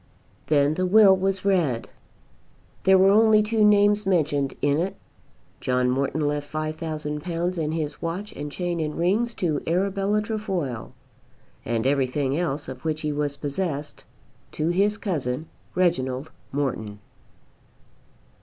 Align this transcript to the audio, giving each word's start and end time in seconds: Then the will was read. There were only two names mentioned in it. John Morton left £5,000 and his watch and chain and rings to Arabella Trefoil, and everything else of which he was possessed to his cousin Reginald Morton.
Then 0.47 0.73
the 0.73 0.87
will 0.87 1.15
was 1.15 1.45
read. 1.45 1.89
There 2.85 2.97
were 2.97 3.11
only 3.11 3.43
two 3.43 3.63
names 3.63 4.03
mentioned 4.03 4.55
in 4.59 4.79
it. 4.79 4.95
John 5.59 5.91
Morton 5.91 6.27
left 6.27 6.51
£5,000 6.51 7.57
and 7.59 7.71
his 7.75 8.01
watch 8.01 8.31
and 8.31 8.51
chain 8.51 8.79
and 8.79 8.97
rings 8.97 9.35
to 9.35 9.61
Arabella 9.67 10.23
Trefoil, 10.23 10.95
and 11.63 11.85
everything 11.85 12.35
else 12.35 12.67
of 12.67 12.83
which 12.83 13.01
he 13.01 13.11
was 13.11 13.37
possessed 13.37 14.03
to 14.53 14.69
his 14.69 14.97
cousin 14.97 15.47
Reginald 15.75 16.31
Morton. 16.51 16.97